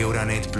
[0.00, 0.58] Euronet.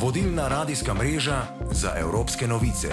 [0.00, 2.88] Vodilna radijska mreža za evropske novice.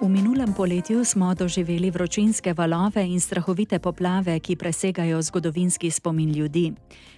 [0.00, 6.72] V minulem poletju smo doživeli vročinske valove in strahovite poplave, ki presegajo zgodovinski spomin ljudi.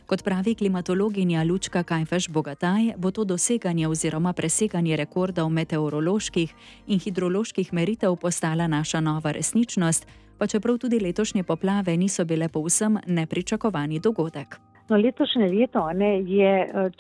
[0.07, 6.55] Kot pravi klimatologinja Lučka Kajfeš Bogataj, bo to doseganje oziroma preseganje rekordov meteoroloških
[6.87, 10.07] in hidroloških meritev postala naša nova resničnost,
[10.39, 14.61] pa čeprav tudi letošnje poplave niso bile povsem nepričakovani dogodek.
[14.89, 16.51] No, letošnje leto ne, je,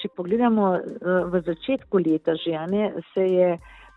[0.00, 0.72] če pogledamo
[1.30, 3.50] v začetku leta, že ne, se je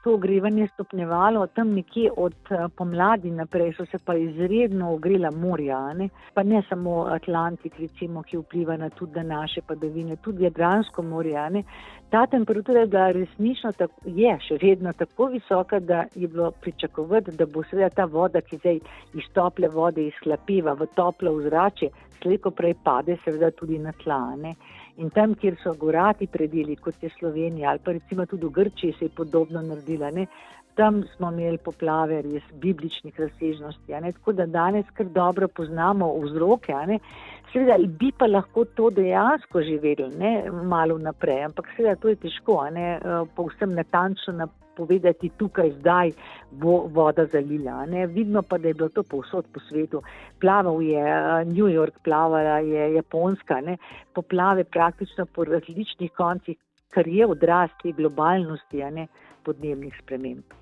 [0.09, 5.93] to ogrevanje stopnjevalo, tam nekje od eh, pomladi naprej so se pa izredno ogrela morja,
[5.93, 6.09] ne?
[6.33, 11.49] pa ne samo Atlantik, recimo, ki vpliva na tudi na naše padavine, tudi Jadransko morje.
[11.49, 11.63] Ne?
[12.09, 17.37] Ta temperatura je bila resnično tako, je še vedno tako visoka, da je bilo pričakovati,
[17.37, 18.79] da bo seveda ta voda, ki zdaj
[19.13, 24.55] iz tople vode izhlapiva v toplo vzrače, slejko prej pade seveda tudi na tlane.
[24.99, 28.95] In tam, kjer so gorati predeli, kot je Slovenija ali pa recimo tudi v Grčiji,
[28.99, 30.11] se je podobno naredila.
[30.11, 30.25] Ne?
[30.75, 33.95] Tam smo imeli poplave res bibličnih razsežnosti.
[34.13, 36.75] Tako da danes kar dobro poznamo vzroke.
[37.53, 42.61] Seveda bi pa lahko to dejansko živeli, ne malo naprej, ampak seveda to je težko,
[42.71, 42.99] ne
[43.35, 44.49] povsem natančno
[44.79, 46.11] povedati, tukaj zdaj
[46.51, 47.85] bo voda zalila.
[47.85, 48.07] Ne?
[48.07, 50.01] Vidno pa, da je bilo to povsod po svetu.
[50.41, 53.77] Plaval je eh, New York, plavala je Japonska, ne?
[54.15, 56.57] poplave praktično po različnih koncih,
[56.89, 59.07] kar je odraz te globalnosti, a ne
[59.43, 60.55] podnebnih sprememb.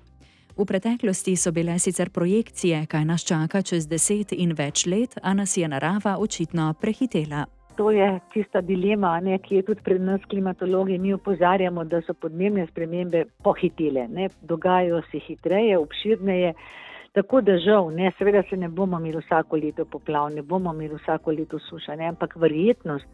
[0.58, 5.34] V preteklosti so bile sicer projekcije, kaj nas čaka čez deset in več let, a
[5.34, 7.46] nas je narava očitno prehitela
[7.78, 10.98] to je tista dilema, ne, ki je tudi pred nas, klimatologi.
[10.98, 16.54] Mi opozarjamo, da so podnebne spremembe pohitile, ne, dogajajo se hitreje, obširneje.
[17.12, 20.94] Tako da žal, ne, seveda se ne bomo imeli vsako leto poplav, ne bomo imeli
[21.02, 23.06] vsako leto suša, ne, ampak verjetnost,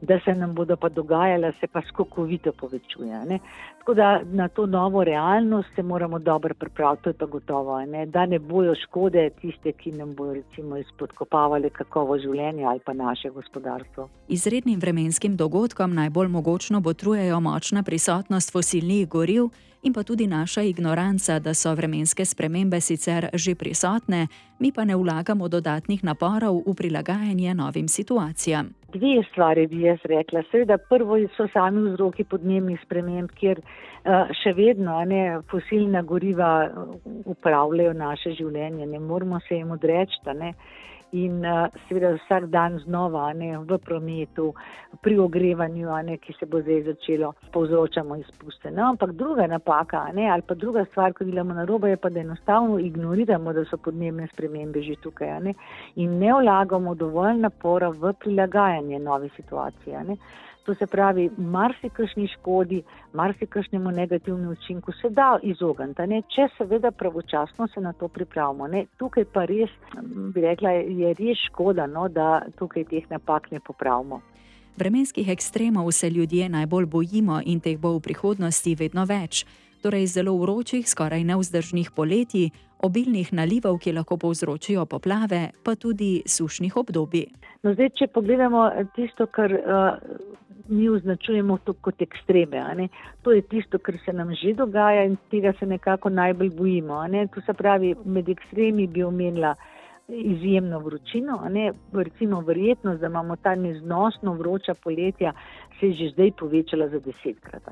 [0.00, 3.24] da se nam bodo pa dogajala, se pa skokovito povečuje.
[3.28, 3.38] Ne.
[3.78, 8.06] Tako da na to novo realnost se moramo dobro pripraviti, to je pa gotovo, ne,
[8.06, 13.30] da ne bojo škode tiste, ki nam bojo recimo izpodkopavali kakovo življenje ali pa naše
[13.30, 14.08] gospodarstvo.
[14.28, 19.42] Izrednim vremenskim dogodkom najbolj mogočno botrujejo močna prisotnost fosilnih goriv
[19.82, 24.26] in pa tudi naša ignoranca, da so vremenske spremembe sicer že prisotne,
[24.58, 28.70] mi pa ne vlagamo dodatnih naporov v prilagajanje novim situacijam.
[28.94, 30.42] Dve stvari bi jaz rekla.
[30.50, 36.70] Seveda, prvo so sami vzroki podnebnih sprememb, kjer uh, še vedno ne, fosilna goriva
[37.24, 40.20] upravljajo naše življenje, ne moramo se jim odreči
[41.12, 44.52] in uh, seveda vsak dan znova ne, v prometu,
[45.00, 48.70] pri ogrevanju, ne, ki se bo zdaj začelo, povzročamo izpuste.
[48.70, 52.10] No, ampak druga napaka ne, ali pa druga stvar, ko delamo na robe, je pa,
[52.10, 55.54] da enostavno ignoriramo, da so podnebne spremembe že tukaj ne,
[55.96, 60.04] in ne vlagamo dovolj napora v prilagajanje nove situacije.
[60.04, 60.16] Ne.
[60.62, 67.80] To se pravi, marsikšni škodi, marsikšnemu negativnemu učinku se da izogniti, če seveda pravočasno se
[67.80, 68.68] na to pripravimo.
[68.68, 68.84] Ne.
[68.96, 69.70] Tukaj pa res,
[70.34, 74.20] bi rekla, je res škoda, no, da tukaj teh napak ne popravimo.
[74.76, 79.44] Vremenskih ekstremov se ljudje najbolj bojimo in teh bo v prihodnosti vedno več.
[79.82, 82.52] Torej, zelo vročih, skoraj neuzdržnih poletij,
[82.86, 87.26] obilnih nalivov, ki lahko povzročijo poplave, pa tudi sušnih obdobij.
[87.62, 88.62] No, zdaj, če pogledamo
[88.94, 89.98] tisto, kar uh,
[90.68, 92.88] mi označujemo to kot ekstreme.
[93.22, 97.04] To je tisto, kar se nam že dogaja in tega se nekako najbolj bojimo.
[97.34, 99.54] To se pravi, med ekstremi bi omenila
[100.08, 101.40] izjemno vročino,
[101.92, 105.32] recimo verjetnost, da imamo ta neznosno vroča poletja,
[105.80, 107.62] se je že zdaj povečala za desetkrat.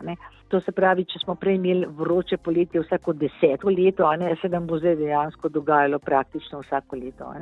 [0.49, 4.67] To se pravi, če smo prej imeli vroče poletje vsako deseto leto, ne, se nam
[4.67, 7.33] bo zdaj dejansko dogajalo praktično vsako leto.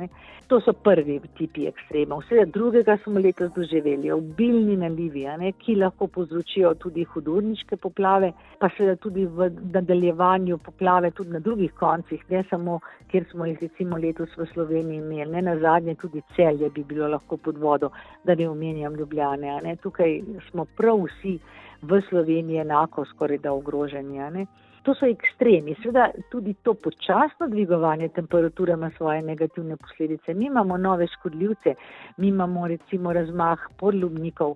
[0.47, 2.21] To so prvi tipi ekstremov.
[2.25, 8.69] Vse drugega smo letos doživeli, obilni nalivi, ne, ki lahko povzročijo tudi hudurniške poplave, pa
[8.77, 12.79] seveda tudi v nadaljevanju poplave tudi na drugih koncih, ne samo,
[13.11, 17.07] kjer smo jih recimo letos v Sloveniji imeli, ne na zadnje tudi celje bi bilo
[17.07, 17.89] lahko pod vodo,
[18.23, 19.75] da ne omenjam Ljubljane.
[19.75, 21.39] Tukaj smo prav vsi
[21.81, 24.45] v Sloveniji enako skoraj da ogroženi.
[24.83, 25.75] To so ekstremi.
[25.81, 30.33] Sveda tudi to počasno dvigovanje temperature ima svoje negativne posledice.
[30.33, 31.75] Mi imamo nove škodljivce,
[32.17, 34.55] mi imamo recimo razmah podlubnikov,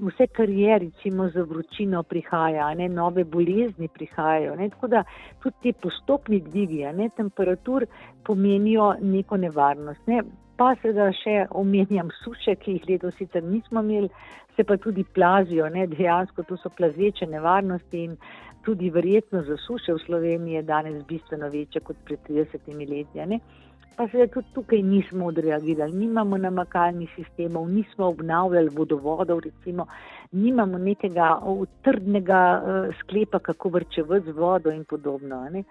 [0.00, 4.54] vse kar je recimo za vročino prihaja, ne, nove bolezni prihajajo.
[4.54, 5.04] Ne, tako da
[5.42, 6.86] tudi ti postopni dvigi
[7.16, 7.86] temperatur
[8.24, 10.06] pomenijo neko nevarnost.
[10.06, 10.22] Ne.
[10.56, 14.10] Pa seveda še omenjam suše, ki jih letos sicer nismo imeli,
[14.56, 18.16] se pa tudi plazijo, ne, dejansko to so plazeče nevarnosti in
[18.64, 23.40] tudi verjetno za suše v Sloveniji je danes bistveno večja kot pred 30 leti.
[23.96, 29.86] pa se tudi tukaj nismo odreagirali, nimamo namakalnih sistemov, nismo obnavljali vodovodov, recimo,
[30.32, 31.40] nimamo nekega
[31.82, 35.48] trdnega uh, sklepa, kako vrčevati z vodo in podobno.
[35.50, 35.64] Ne.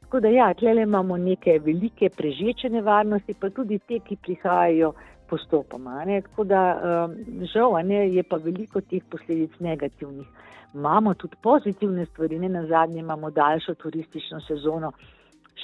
[0.00, 4.92] Tako da ja, tle imamo neke velike prežeče nevarnosti, pa tudi te, ki prihajajo
[5.30, 6.04] postopoma.
[6.04, 6.20] Ne.
[6.22, 7.16] Tako da um,
[7.54, 10.26] žal, ne, je pa veliko teh posledic negativnih.
[10.74, 14.92] Imamo tudi pozitivne stvari, ne na zadnje imamo daljšo turistično sezono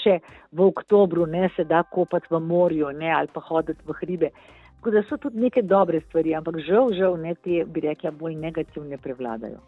[0.02, 0.18] še
[0.52, 4.30] v oktobru ne se da kopati v morju ne, ali pa hoditi v hribe.
[4.78, 8.36] Tako da so tudi neke dobre stvari, ampak žal, žal ne te, bi rekla, bolj
[8.38, 9.58] negativne prevladajo.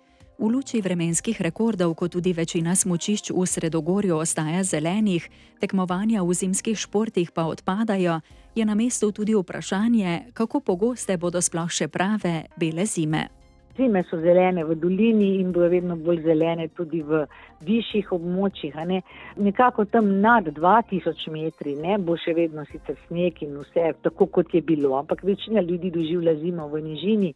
[0.40, 5.28] V luči vremenskih rekordov, kot tudi večina smočišč v Sredogorju ostaja zelenih,
[5.60, 8.24] tekmovanja v zimskih športih pa odpadajo,
[8.56, 13.28] je na mestu tudi vprašanje, kako pogoste bodo sploh še prave bele zime.
[13.76, 17.26] Zime so zelene v dolini in bodo vedno bolj zelene tudi v
[17.60, 18.80] višjih območjih.
[18.88, 19.04] Ne.
[19.36, 24.56] Nekako tam nad 2000 metri ne, bo še vedno sicer sneg in vse, tako kot
[24.56, 27.34] je bilo, ampak večina ljudi doživlja zimo v nižini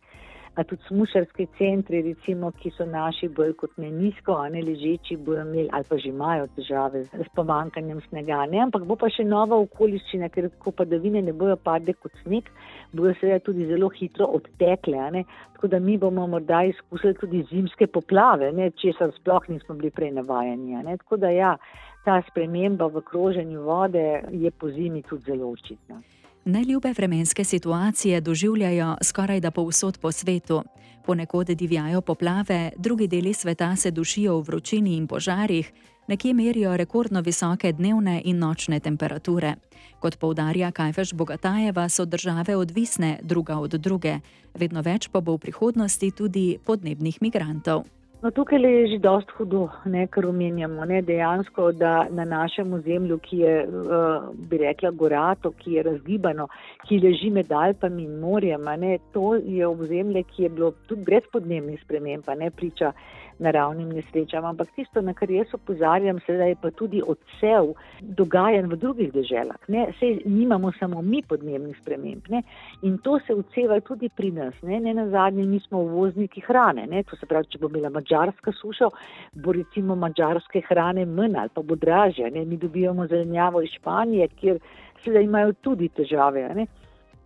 [0.55, 5.17] a tudi smušarski centri, recimo, ki so naši bolj kot ne nizko, a ne ležeči,
[5.17, 8.45] bodo imeli ali pa že imajo težave s pomankanjem snega.
[8.53, 8.61] Ne?
[8.63, 12.51] Ampak bo pa še nova okoliščina, ker ko padavine ne bojo padle kot sneg,
[12.93, 15.25] bodo seveda tudi zelo hitro odtekle.
[15.57, 20.79] Tako da mi bomo morda izkusili tudi zimske poplave, česar sploh nismo bili prej navajeni.
[21.03, 21.57] Tako da ja,
[22.05, 26.03] ta sprememba v kroženju vode je po zimi tudi zelo očitna.
[26.47, 30.63] Neljube vremenske situacije doživljajo skoraj da povsod po svetu.
[31.07, 35.73] Ponekod divjajo poplave, drugi deli sveta se dušijo v vročini in požarih,
[36.09, 39.55] nekje merijo rekordno visoke dnevne in nočne temperature.
[40.01, 44.19] Kot poudarja Kajfeš Bogatajeva, so države odvisne druga od druge,
[44.55, 47.85] vedno več pa bo v prihodnosti tudi podnebnih migrantov.
[48.25, 50.85] No, tukaj je že dost hudo, ne, kar omenjamo.
[50.89, 56.47] Ne, dejansko, da na našem ozemlju, ki je, uh, bi rekla, gorato, ki je razgibano,
[56.89, 61.29] ki leži med Alpami in morjem, ne, to je ozemlje, ki je bilo tudi brez
[61.33, 62.95] podnebnih sprememb, ne priča
[63.39, 64.45] naravnim nesrečam.
[64.45, 69.59] Ampak tisto, na kar jaz opozarjam, sedaj je pa tudi odsev dogajanj v drugih deželah.
[69.69, 69.87] Ne?
[69.99, 72.43] Sej nimamo samo mi podnebnih sprememb ne?
[72.83, 74.55] in to se odseva tudi pri nas.
[74.63, 76.87] Ne, ne na zadnje, mi smo uvozniki hrane.
[76.87, 77.03] Ne?
[77.03, 78.91] To se pravi, če bo imela mačarska suša,
[79.35, 82.31] bo recimo mačarske hrane manj ali pa bo dražja.
[82.31, 82.45] Ne?
[82.45, 84.59] Mi dobivamo zelenjavo iz Španije, kjer
[85.05, 86.49] sedaj imajo tudi težave.
[86.55, 86.67] Ne?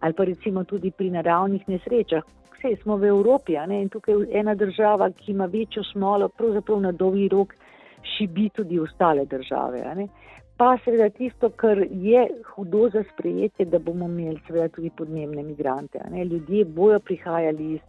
[0.00, 2.22] Ali pa recimo tudi pri naravnih nesrečah,
[2.58, 6.80] vse smo v Evropi ne, in tukaj je ena država, ki ima večjo smolo, pravzaprav
[6.80, 7.54] na dolgi rok
[8.16, 10.08] šibi tudi ostale države.
[10.56, 15.98] Pa seveda tisto, kar je hudo za sprejetje, da bomo imeli seveda tudi podnebne migrante.
[16.30, 17.80] Ljudje bojo prihajali iz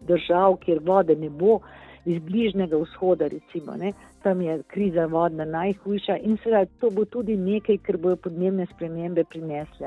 [0.00, 1.60] držav, kjer vode ne bo,
[2.04, 3.76] iz bližnjega vzhoda recimo.
[3.76, 3.92] Ne.
[4.22, 9.24] Tam je kriza vodna najhujša in seveda to bo tudi nekaj, kar bojo podnebne spremembe
[9.24, 9.86] prinesle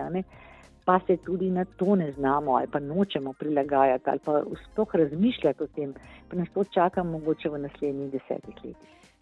[0.85, 5.63] pa se tudi na to ne znamo ali pa nočemo prilagajati ali pa sploh razmišljati
[5.63, 5.93] o tem,
[6.29, 8.75] pa nas to čaka mogoče v naslednjih desetih letih.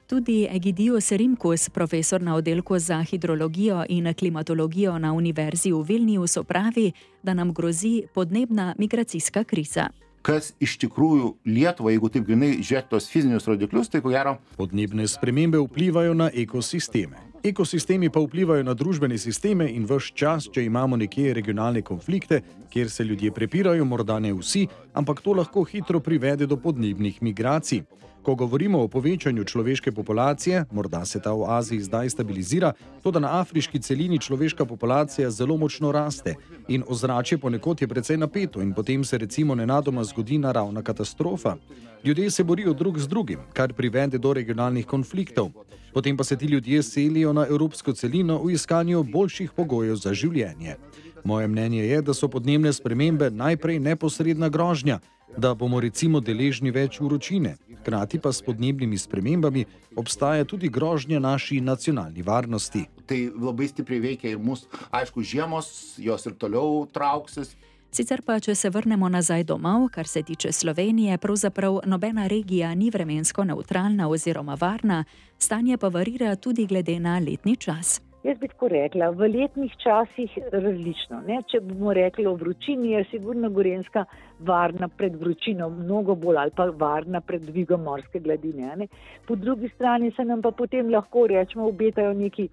[0.07, 6.91] Tudi Egidius Rimkus, profesor na oddelku za hidrologijo in klimatologijo na Univerzi v Vilniusu, pravi,
[7.23, 9.87] da nam grozi podnebna migracijska kriza.
[10.21, 14.37] Kas iš tikrųjų Lietuvą, jeigu taip grinai žiūrėti tos fizinius rodiklius, tai ko gero.
[14.59, 17.32] Podnebne spremembe vplivajo na ekosisteme.
[17.43, 22.39] Ekosistemi pa vplivajo na družbene sisteme in vse čas, če imamo nekje regionalne konflikte,
[22.71, 24.61] kjer se ljudje prepirajo, morda ne vsi,
[24.93, 27.83] ampak to lahko hitro privede do podnebnih migracij.
[28.23, 32.71] Ko govorimo o povečanju človeške populacije, morda se ta v Aziji zdaj stabilizira,
[33.03, 36.35] to da na afriški celini človeška populacija zelo močno raste
[36.67, 41.55] in ozračje ponekod je precej napeto in potem se recimo nenadoma zgodi naravna katastrofa.
[42.03, 45.51] Ljudje se borijo drug z drugim, kar privede do regionalnih konfliktov.
[45.93, 50.75] Potem pa se ti ljudje selijo na evropsko celino v iskanju boljših pogojev za življenje.
[51.23, 54.99] Moje mnenje je, da so podnebne spremembe najprej neposredna grožnja,
[55.37, 59.65] da bomo recimo deležni več vročine, hkrati pa s podnebnimi spremembami
[59.95, 62.85] obstaja tudi grožnja naši nacionalni varnosti.
[63.07, 67.55] Tai labai stipriai veikia ir mūsų, aišku, žiemos, jos ir toliau trauksis.
[67.93, 72.89] Sicer pa, če se vrnemo nazaj domov, kar se tiče Slovenije, pravzaprav nobena regija ni
[72.89, 75.03] vremensko neutralna oziroma varna,
[75.37, 78.01] stanje pa varira tudi glede na letni čas.
[78.23, 81.17] Jaz bi tako rekla, v letnih časih različno.
[81.27, 81.41] Ne?
[81.51, 84.05] Če bomo rekli o vročini, je sigurno Gorenska
[84.47, 88.69] varna pred vročino, mnogo bolj ali pa varna pred dvigom morske gladine.
[88.79, 88.87] Ne?
[89.27, 92.47] Po drugi strani se nam pa potem lahko rečemo, obetajo neki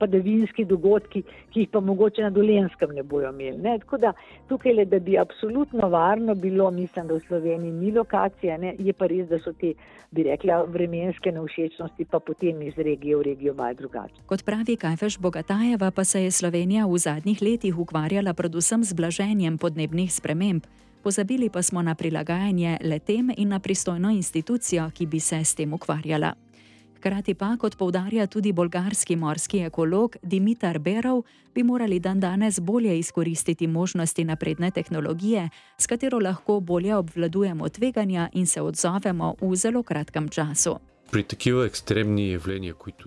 [0.00, 3.58] padavinski dogodki, ki jih pa mogoče na dolenskem ne bojo imeli.
[3.62, 3.76] Ne?
[3.84, 4.12] Tako da
[4.48, 8.74] tukaj le, da bi absolutno varno bilo, mislim, da v Sloveniji ni lokacija, ne?
[8.78, 9.74] je pa res, da so te,
[10.10, 14.24] bi rekla, vremenske nevšečnosti pa potem iz regije v regijo malo drugačne.
[14.26, 19.58] Kot pravi Kajfeš Bogatajeva, pa se je Slovenija v zadnjih letih ukvarjala predvsem z blaženjem
[19.58, 20.66] podnebnih sprememb.
[21.02, 25.72] Pozabili pa smo na prilagajanje letem in na pristojno institucijo, ki bi se s tem
[25.72, 26.34] ukvarjala.
[27.00, 31.22] Hkrati pa, kot povdarja tudi bolgarski morski ekolog Dimitar Berov,
[31.54, 38.28] bi morali dan danes bolje izkoristiti možnosti napredne tehnologije, s katero lahko bolje obvladujemo tveganja
[38.32, 40.76] in se odzovemo v zelo kratkem času.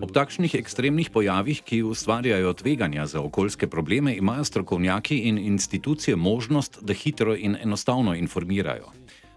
[0.00, 6.78] Ob takšnih ekstremnih pojavih, ki ustvarjajo tveganja za okoljske probleme, imajo strokovnjaki in institucije možnost,
[6.82, 8.90] da hitro in enostavno informirajo.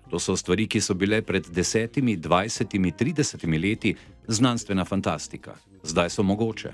[0.09, 3.95] To so stvari, ki so bile pred desetimi, dvajsetimi, tridesetimi leti
[4.27, 5.55] znanstvena fantastika.
[5.83, 6.71] Zdaj so mogoče.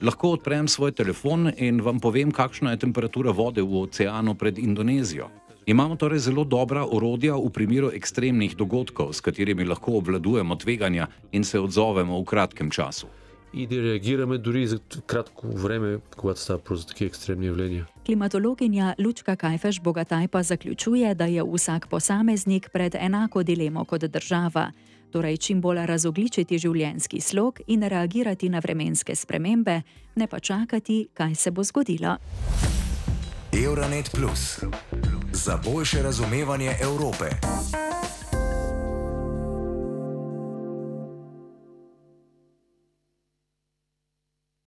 [0.00, 5.28] Lahko odprem svoj telefon in vam povem, kakšna je temperatura vode v oceanu pred Indonezijo.
[5.66, 11.44] Imamo torej zelo dobra orodja v primeru ekstremnih dogodkov, s katerimi lahko obvladujemo tveganja in
[11.44, 13.06] se odzovemo v kratkem času
[13.53, 17.85] И да реагираме дори за кратко време, когато става просто такива екстремни явления.
[18.05, 24.71] Klimatologinja Lučka Kajfeš Bogataj pa zaključuje, da je vsak posameznik pred enako dilemo kot država.
[25.11, 29.81] Torej, čim bolj razogličiti življenjski slog in reagirati na vremenske spremembe,
[30.15, 32.17] ne pa čakati, kaj se bo zgodilo.
[33.55, 34.59] Euronet Plus
[35.31, 37.25] za boljše razumevanje Evrope.